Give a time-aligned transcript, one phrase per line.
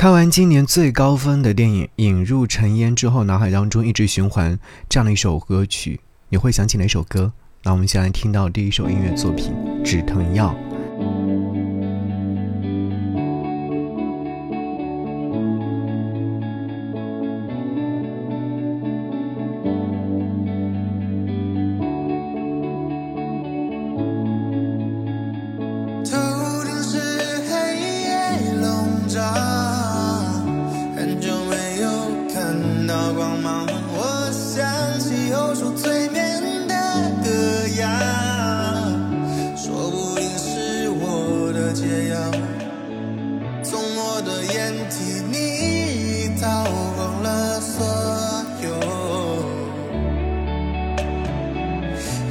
[0.00, 7.30] 看完今年最高分的电影《引入尘烟》之后，脑海当中一直循环这样的一首歌曲，你会想起哪首歌？
[7.64, 9.52] 那我们先来听到第一首音乐作品
[9.84, 10.56] 《止疼药》。
[41.72, 42.16] 解药。
[43.62, 44.94] 从我的眼底，
[45.30, 45.34] 你
[46.40, 46.64] 掏
[46.96, 47.86] 空了所
[48.62, 48.66] 有。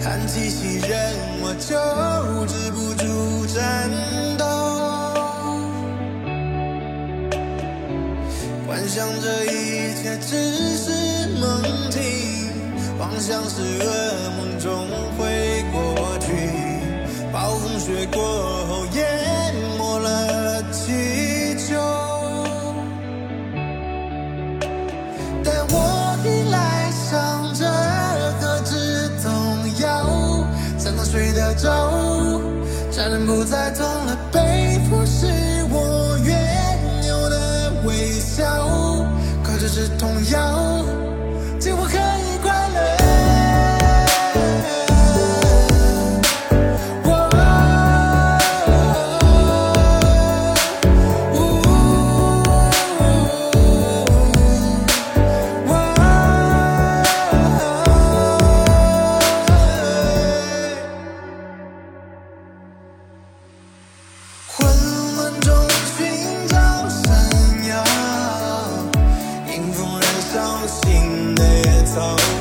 [0.01, 0.89] 看气袭人，
[1.41, 1.69] 我就
[2.47, 3.03] 止不住
[3.47, 3.57] 颤
[4.37, 4.43] 抖。
[8.67, 10.29] 幻想这一切只
[10.77, 10.85] 是
[11.39, 11.99] 梦境，
[12.97, 13.87] 妄想是恶。
[30.99, 32.41] 能睡得着。
[32.91, 35.27] 伤人不再痛了，背负是
[35.71, 38.45] 我原有的微笑，
[39.41, 40.83] 可这是痛药，
[71.99, 72.38] song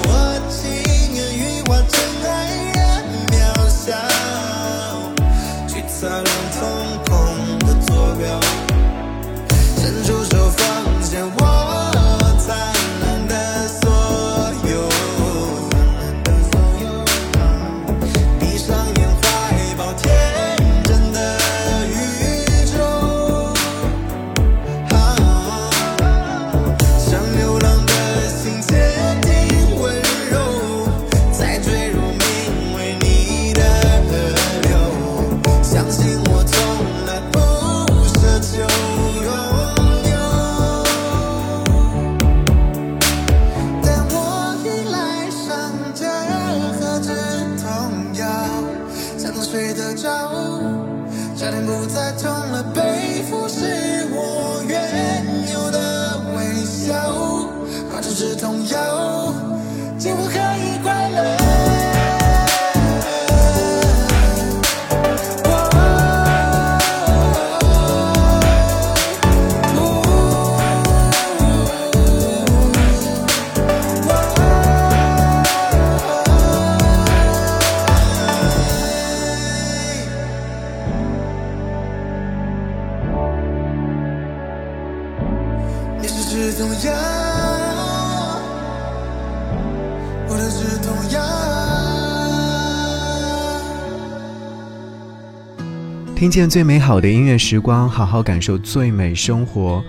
[96.17, 99.80] 听见最美好的音乐时光，好好感受最美生活。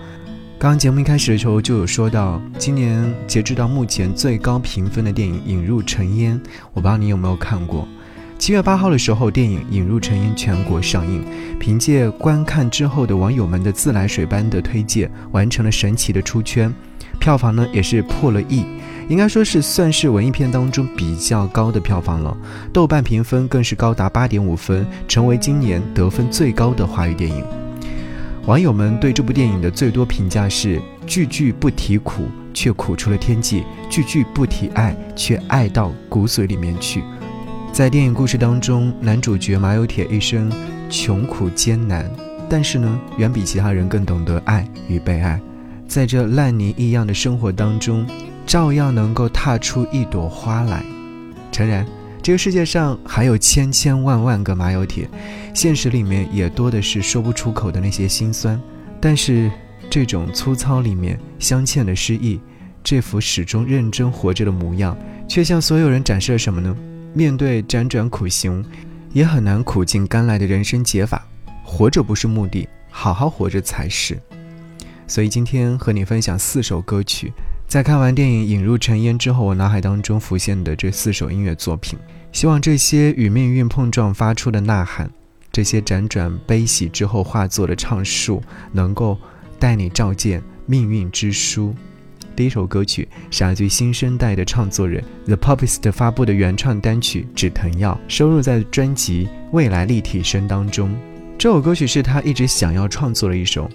[0.60, 6.40] 刚刚节目一开始的时候就有说到，今年截止到目前最高评分的电影《引入尘烟》，
[6.72, 7.88] 我不知道你有没有看过。
[8.40, 11.22] 七月八号的时候，电影《引入尘烟》全国上映，
[11.58, 16.72] 凭借观看之后的网友们的自来水般的推荐，完成了神奇的出圈，
[17.18, 18.64] 票房呢也是破了亿。
[19.10, 22.34] 应该说是算是文艺片当中比较高的票房了，
[22.72, 27.44] 豆瓣评分更是高达八点五分，成为今年得分最高的华语电影。
[28.46, 32.22] 网友们对这部电影的最多评价是：句句不提苦，
[32.54, 37.02] 却苦出了天际；句句不提爱，却爱到骨髓里面去。
[37.72, 40.52] 在电影故事当中，男主角马有铁一生
[40.90, 42.10] 穷苦艰难，
[42.48, 45.40] 但是呢，远比其他人更懂得爱与被爱。
[45.88, 48.06] 在这烂泥一样的生活当中。
[48.46, 50.84] 照样能够踏出一朵花来。
[51.52, 51.86] 诚然，
[52.20, 55.08] 这个世界上还有千千万万个马有铁，
[55.54, 58.60] 现实里面也多的是说不出口的那些心酸。
[59.00, 59.48] 但是，
[59.88, 62.40] 这种粗糙里面镶嵌的诗意，
[62.82, 66.76] 这幅始终认真活着的模样，却向所有人展示了什么呢？
[67.12, 68.64] 面对辗转苦行，
[69.12, 71.26] 也很难苦尽甘来的人生解法。
[71.64, 74.18] 活着不是目的，好好活着才是。
[75.06, 77.32] 所以今天和你分享四首歌曲。
[77.66, 81.96] 在看完电影《引入尘烟》之后，我脑海当中浮现的这四首音乐作品，
[82.32, 85.08] 希望这些与命运碰撞发出的呐喊，
[85.52, 88.42] 这些辗转悲喜之后化作的唱述，
[88.72, 89.16] 能够
[89.58, 91.72] 带你照见命运之书。
[92.40, 100.90] 第一首歌曲是来自于新生代的创作人 The Popist 发布的原创单曲《止疼药》，收录在专辑《未来立体声》当中。
[101.36, 103.68] 这首歌曲是他一直想要创作的一首，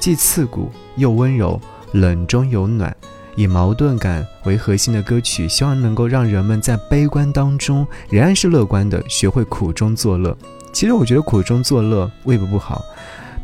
[0.00, 1.60] 既刺骨又温柔，
[1.92, 2.92] 冷中有暖。
[3.36, 10.36] 以矛盾感为核心的歌曲，希望能够让人们在悲观当中仍然是乐观的，学会苦中作乐。
[10.72, 12.84] 其实我觉得苦中作乐未必不好。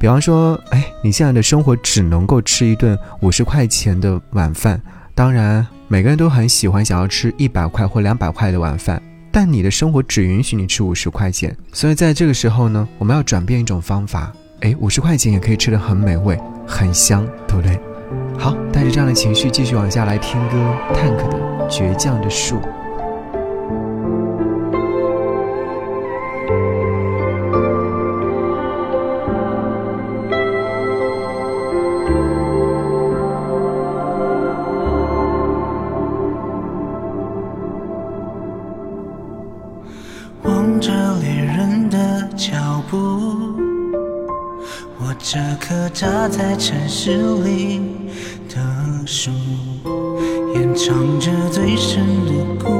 [0.04, 4.78] 比方说，哎，你现在的生活只能够吃一顿五十块钱的晚饭，
[5.14, 9.02] 当然每个人都很喜欢想要吃一百块或两百块的晚饭，
[9.32, 11.56] 但你的生活只允许你吃五十块钱。
[11.72, 14.30] 所以在这个时候呢，我们要转变一种方法，
[14.60, 17.80] 哎，五十块钱也可以吃得很美味、很香，对不对？
[18.38, 22.56] 好，带着这样的情绪继续往下来听歌，Tank 的《倔强的树》。
[45.94, 47.80] 扎在城市里。
[48.48, 48.60] 的
[49.06, 49.30] 树，
[50.54, 52.32] 演唱着最深的
[52.62, 52.70] 孤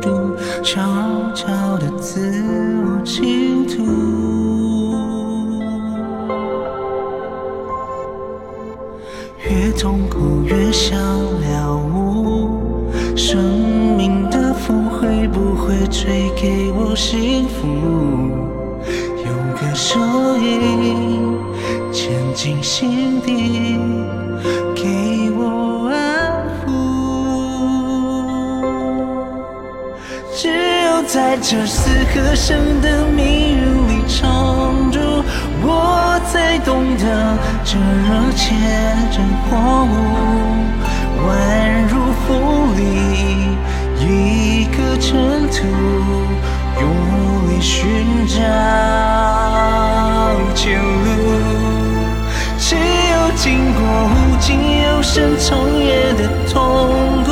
[0.00, 0.08] 独，
[0.62, 0.80] 悄
[1.34, 1.46] 悄
[1.78, 2.20] 的自
[2.84, 3.82] 我倾吐。
[9.44, 13.38] 越痛苦越想了悟，生
[13.96, 17.66] 命的风会不会吹给我幸福？
[19.24, 20.00] 有个声
[20.42, 20.81] 音
[22.42, 23.78] 潜进心底。
[31.08, 33.22] 在这死和生的命
[33.58, 34.98] 运里常驻，
[35.60, 38.54] 我才懂得这热切
[39.10, 39.92] 真荒芜，
[41.26, 41.28] 宛
[41.90, 41.92] 如
[42.26, 42.30] 风
[42.78, 42.80] 里
[44.00, 45.10] 一颗尘
[45.50, 45.66] 土，
[46.80, 46.82] 用
[47.50, 48.40] 力寻找
[50.54, 51.61] 前路。
[52.72, 57.28] 只有经过无尽又深重夜的痛苦，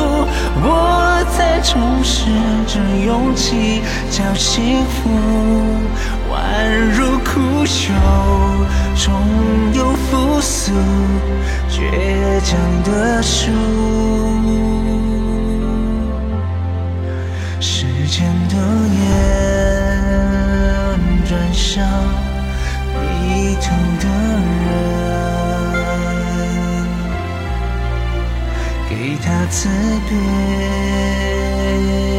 [0.61, 2.29] 我才重拾
[2.67, 5.09] 着勇气，叫幸福
[6.29, 6.35] 宛
[6.91, 7.89] 如枯朽，
[8.95, 9.11] 终
[9.73, 10.73] 有复苏，
[11.71, 13.49] 倔强的树。
[29.51, 29.67] 特
[30.07, 32.10] 别。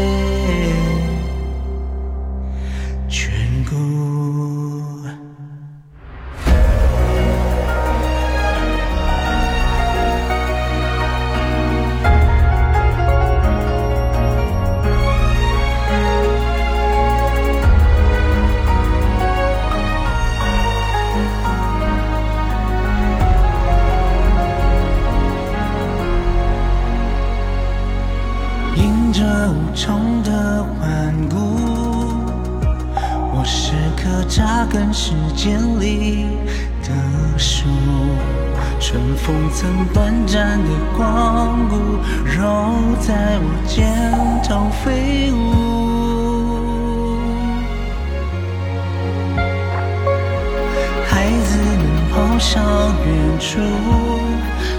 [52.43, 52.61] 向
[53.07, 53.09] 远
[53.39, 53.61] 处，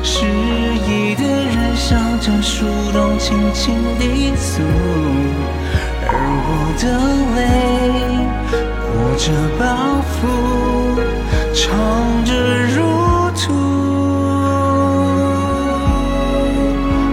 [0.03, 4.61] 失意的人向着树洞轻轻低诉，
[6.05, 6.11] 而
[6.45, 6.83] 我的
[7.35, 7.39] 泪。
[8.85, 9.25] 握着
[9.57, 9.63] 包
[10.11, 10.21] 袱，
[11.55, 11.63] 唱
[12.25, 12.29] 着
[12.67, 12.77] 如
[13.31, 13.41] 土。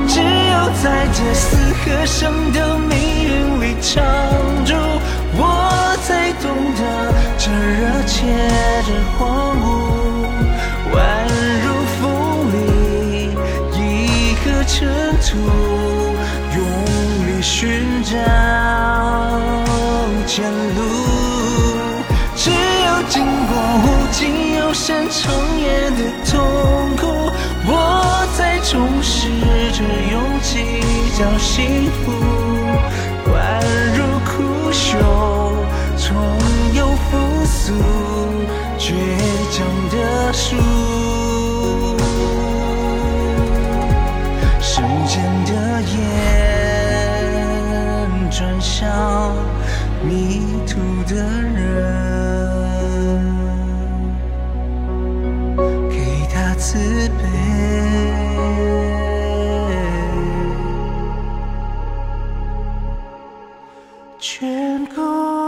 [0.09, 1.47] 只有在这死
[1.79, 2.19] 和生
[2.53, 2.93] 的命
[3.25, 3.31] 运
[3.63, 3.95] 里常
[4.67, 4.75] 驻，
[5.39, 5.41] 我
[6.03, 6.09] 才
[6.43, 6.45] 懂
[6.77, 6.81] 得
[7.39, 8.13] 这热切
[8.87, 9.50] 的荒
[15.31, 15.39] 途，
[16.57, 16.59] 用
[17.27, 18.11] 力寻找
[20.27, 20.81] 前路。
[22.35, 23.53] 只有经过
[23.85, 26.37] 无尽又深长夜的痛
[26.97, 27.31] 苦，
[27.65, 29.29] 我才重拾
[29.73, 30.83] 着勇气，
[31.17, 32.11] 找幸福
[33.31, 33.33] 宛
[33.95, 34.99] 如枯朽，
[35.97, 36.09] 终
[36.75, 37.11] 有复
[37.45, 37.73] 苏，
[38.79, 38.85] 倔
[39.53, 41.10] 强的树。
[45.11, 45.53] 间的
[45.83, 45.99] 眼
[48.31, 49.35] 转向
[50.05, 50.79] 迷途
[51.13, 51.59] 的人，
[55.91, 55.95] 给
[56.33, 56.79] 他慈
[57.19, 57.23] 悲。
[64.21, 65.40] 全空。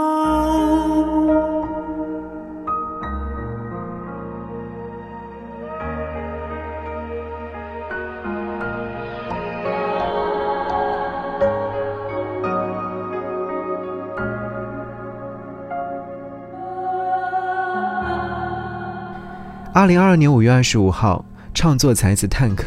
[19.83, 22.59] 二零二二年五月二十五号，创作才子 Tank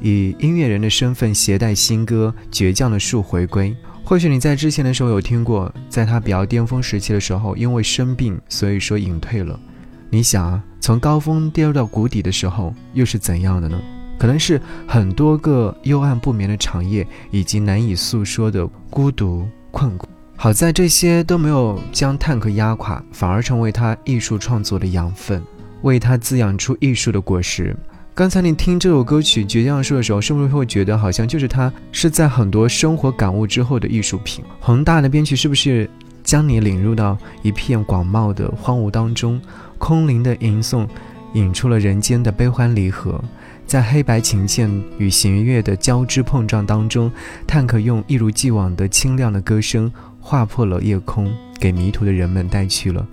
[0.00, 3.76] 以音乐人的身份携带新歌《倔强的树》回归。
[4.02, 9.60] 或许你在之前的时候有听过，在他比较巅峰时期的时候，因为生病，所以说隐退了。
[10.08, 13.78] 你想啊，从高峰跌到谷底的时候，又是怎样的呢？
[14.18, 20.08] 可能是很多个幽暗不眠的长夜，以及难以诉说的孤独困苦。
[20.38, 25.42] 好在这些都没有将 Tank 压垮，反而成为他艺术创作的养分。
[25.82, 27.76] 为他滋养出艺术的果实。
[28.14, 34.44] 刚才你听这首歌曲《倔强树》的时候，是不是会觉得好像就是他是在很多生活感悟之后的艺术品？
[34.60, 35.88] 宏大的编曲是不是
[36.22, 39.40] 将你领入到一片广袤的荒芜当中？
[39.78, 40.86] 空灵的吟诵
[41.32, 43.18] 引出了人间的悲欢离合，
[43.66, 47.10] 在黑白琴键与弦乐的交织碰撞当中，
[47.46, 53.04] 探克用一如既往的清亮的歌声划破了夜空，给迷途的人们带去了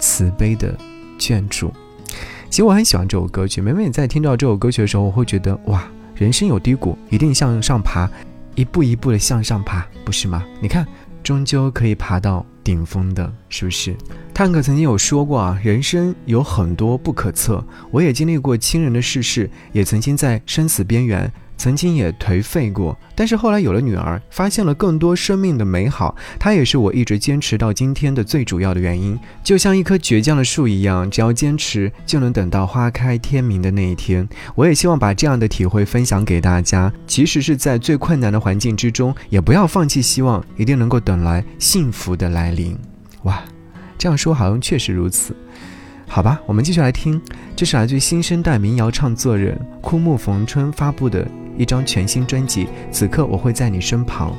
[0.00, 0.74] 慈悲的
[1.18, 1.70] 眷注。
[2.48, 8.08] 其实我很喜欢这首歌曲，每每在听到这首歌曲的时候，我会觉得哇，人生有低谷，一定向上爬，
[8.54, 10.44] 一步一步的向上爬，不是吗？
[10.60, 10.86] 你看，
[11.22, 13.94] 终究可以爬到顶峰的，是不是？
[14.32, 21.30] 探克曾经有说过啊，人生有很多不可测，我也经历过亲人的逝世，也曾经在生死边缘。
[21.56, 26.14] 曾经也颓废过，但是后来有了女儿，发现了更多生命的美好。
[26.38, 29.18] 她也是我一直坚持到今天的最主要的原因。
[29.42, 34.28] 就像一棵倔强的树一样，只要坚持，就能等到花开天明的那一天。
[34.54, 42.76] 我也希望把这样的体会分享给大家，即使是在最困难的环境之中，也不要放弃希望，一定能够等来幸福的来临。
[43.22, 43.42] 哇，
[43.96, 45.34] 这样说好像确实如此。
[46.06, 47.20] 好吧，我们继续来听，
[47.56, 51.26] 这是来自新生代民谣创作人枯木逢春发布的。
[51.58, 54.32] 一张全新专辑，此刻我会在你身旁。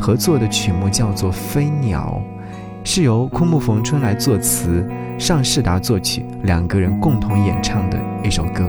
[0.00, 2.22] 合作的曲目叫做《飞鸟》，
[2.88, 4.88] 是由枯木逢春来作词，
[5.18, 8.68] 尚世达作曲，两个人共同演唱的一首歌。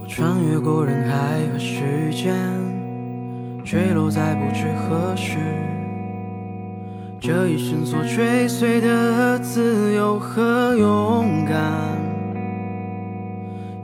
[0.00, 1.16] 我穿越过人海
[1.52, 2.34] 和时间，
[3.64, 5.38] 坠落在不知何时。
[7.20, 12.01] 这一生所追随的自由和勇敢。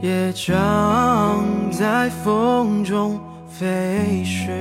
[0.00, 4.52] 也将在风中飞逝。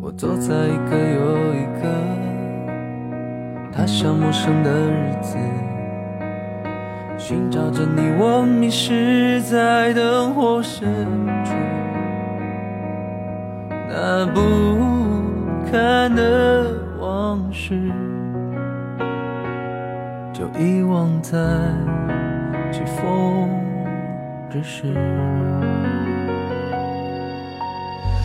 [0.00, 1.88] 我走在一个又一个
[3.72, 5.36] 他乡陌生的日子，
[7.18, 10.88] 寻找着你，我迷失在灯火深
[11.44, 11.52] 处，
[13.88, 14.40] 那不
[15.72, 16.66] 堪的
[17.00, 17.90] 往事，
[20.32, 21.36] 就遗忘在。
[22.80, 23.50] 起风
[24.50, 24.84] 之时，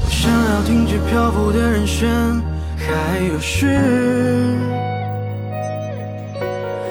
[0.02, 2.42] 我想要停止漂浮的人生，
[2.78, 3.82] 还有是，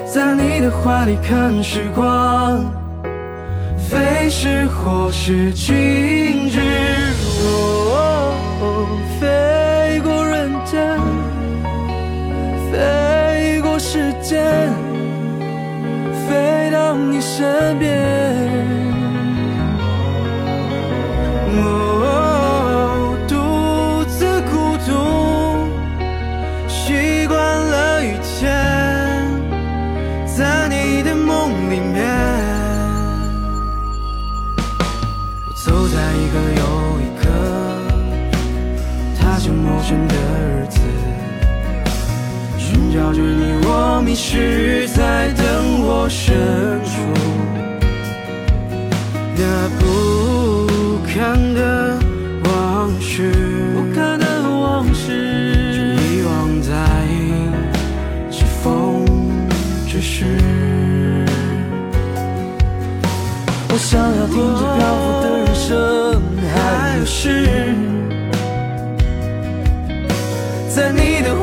[0.05, 2.63] 在你的怀里看时光
[3.79, 6.61] 飞逝或是静止，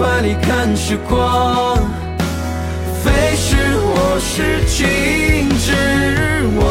[0.03, 1.77] 怀里看时光
[3.05, 3.57] 非是。
[3.95, 5.73] 我是静止，
[6.57, 6.63] 我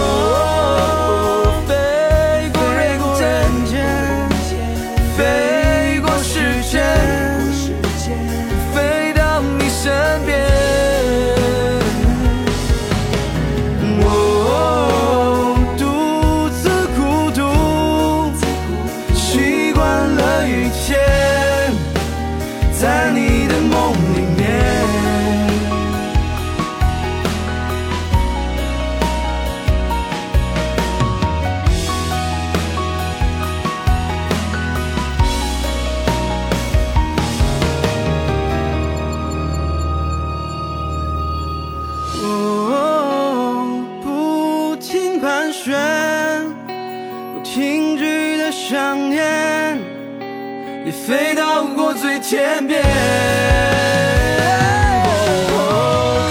[51.42, 52.84] 也飞到过最天边。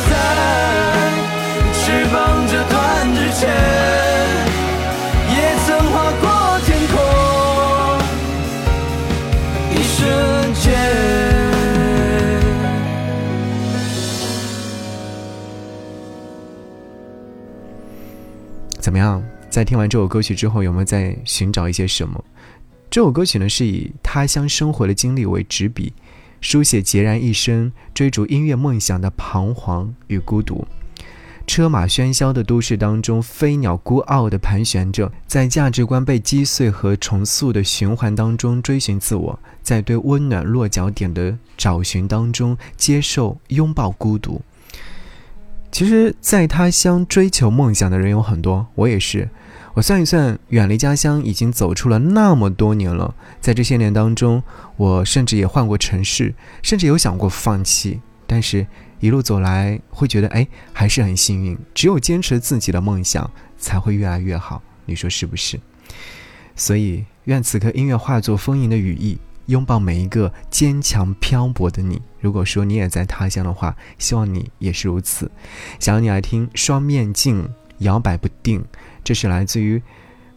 [0.08, 0.14] 在
[1.74, 3.50] 翅膀折断之前，
[5.28, 5.34] 也
[5.66, 6.24] 曾划过
[6.64, 6.94] 天空，
[9.74, 10.64] 一瞬间。
[18.78, 19.22] 怎么样？
[19.50, 22.24] 在听完这首歌曲之后，有没有在寻找一些什么？
[22.90, 25.92] 这首歌曲呢，是以他乡生活的经历为执笔，
[26.40, 30.66] 书写孑然一身追逐音乐梦想的彷徨与孤独。
[31.46, 44.42] 车马喧嚣的都市当中，飞鸟孤傲地盘旋着，在价值观被击碎和重塑的循环当中追寻自我，在对温暖落脚点的找寻当中接受拥抱孤独。
[45.70, 49.28] 其实，在他乡追求梦想的人有很多，我也是。
[49.74, 53.14] 我算一算，远离家乡已经走出了那么多年了。
[53.40, 54.42] 在这些年当中，
[54.76, 58.00] 我甚至也换过城市，甚至有想过放弃。
[58.26, 58.66] 但是，
[58.98, 61.56] 一路走来，会觉得哎，还是很幸运。
[61.72, 64.60] 只有坚持自己的梦想，才会越来越好。
[64.86, 65.58] 你说是不是？
[66.56, 72.02] 所以，愿此刻音乐化作丰盈的羽翼，拥抱每一个坚强漂泊的你。
[72.20, 75.30] 如果说你也在他乡的话，希望你也是如此。
[75.78, 77.44] 想要你来听《双面镜》，
[77.78, 78.64] 摇摆不定。
[79.02, 79.80] 这是来自于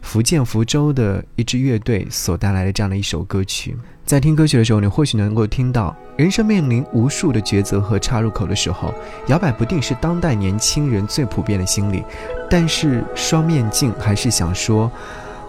[0.00, 3.76] 福建福州的一支乐队所带来的这样的一首歌曲。
[4.04, 8.92] 在听歌曲的时候，你或许能够听到，人生面临无数的抉择和岔路口的时候，
[9.28, 12.04] 摇摆不定是当代年轻人最普遍的心理。
[12.50, 14.90] 但是双面镜还是想说，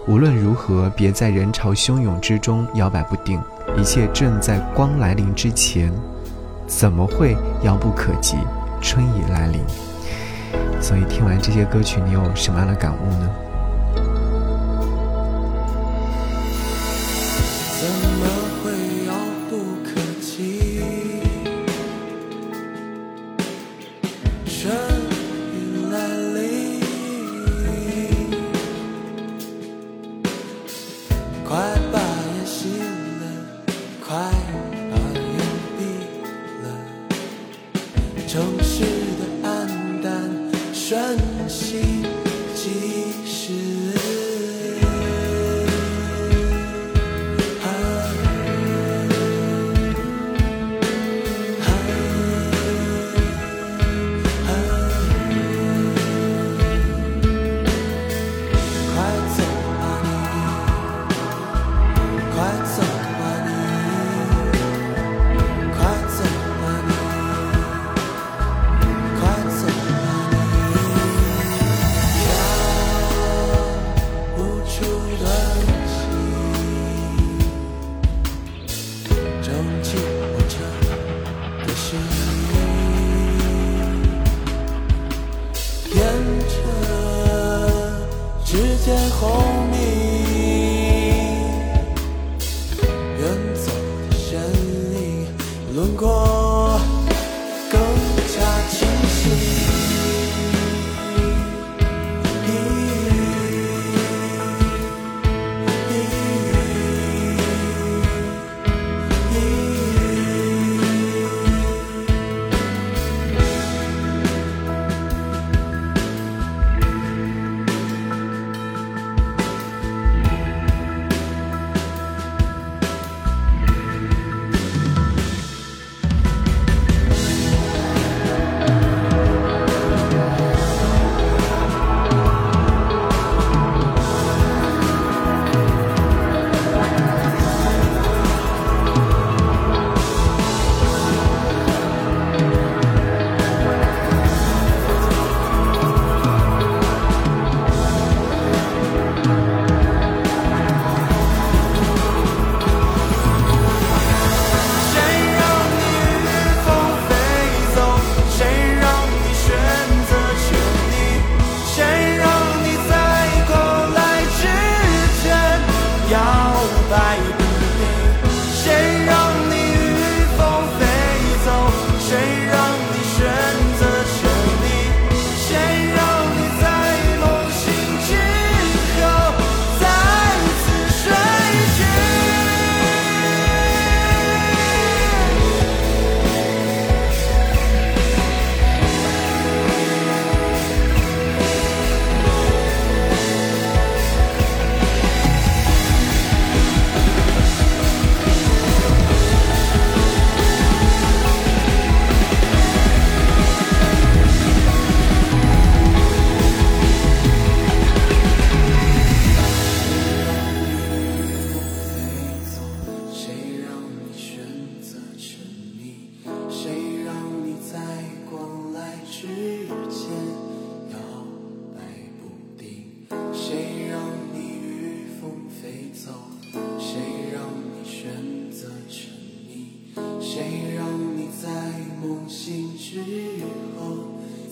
[0.06, 3.38] 无论如何，别在人潮汹涌之中摇摆不定。
[3.76, 5.92] 一切正在光来临之前，
[6.66, 8.38] 怎么会遥不可及？
[8.80, 9.60] 春已来临。
[10.80, 13.30] 所以听完这些歌曲，你有什么样的感悟呢？
[17.78, 18.26] 怎么
[18.62, 18.70] 会
[19.06, 19.12] 遥
[19.50, 20.80] 不可及？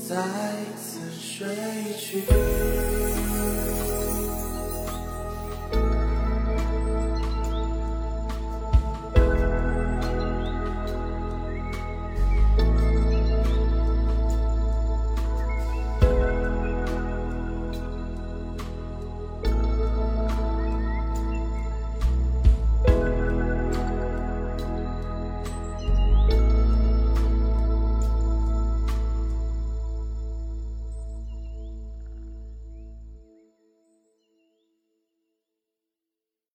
[0.06, 0.14] 再
[0.76, 1.48] 次睡
[1.96, 2.43] 去。